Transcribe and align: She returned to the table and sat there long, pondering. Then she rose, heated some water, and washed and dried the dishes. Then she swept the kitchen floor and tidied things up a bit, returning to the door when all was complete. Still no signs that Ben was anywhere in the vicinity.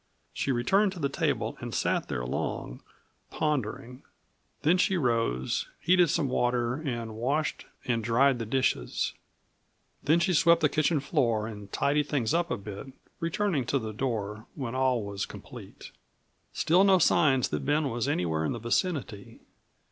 She 0.33 0.51
returned 0.51 0.91
to 0.93 0.99
the 0.99 1.09
table 1.09 1.55
and 1.59 1.75
sat 1.75 2.07
there 2.07 2.25
long, 2.25 2.81
pondering. 3.29 4.01
Then 4.63 4.79
she 4.79 4.97
rose, 4.97 5.67
heated 5.79 6.09
some 6.09 6.27
water, 6.27 6.73
and 6.73 7.13
washed 7.13 7.67
and 7.85 8.03
dried 8.03 8.39
the 8.39 8.47
dishes. 8.47 9.13
Then 10.01 10.19
she 10.19 10.33
swept 10.33 10.61
the 10.61 10.69
kitchen 10.69 11.01
floor 11.01 11.45
and 11.45 11.71
tidied 11.71 12.09
things 12.09 12.33
up 12.33 12.49
a 12.49 12.57
bit, 12.57 12.87
returning 13.19 13.63
to 13.65 13.77
the 13.77 13.93
door 13.93 14.47
when 14.55 14.73
all 14.73 15.03
was 15.03 15.27
complete. 15.27 15.91
Still 16.51 16.83
no 16.83 16.97
signs 16.97 17.49
that 17.49 17.63
Ben 17.63 17.87
was 17.87 18.07
anywhere 18.07 18.43
in 18.43 18.53
the 18.53 18.57
vicinity. 18.59 19.39